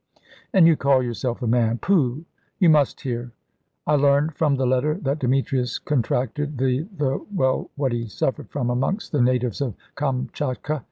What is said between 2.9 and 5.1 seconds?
hear. I learned from the letter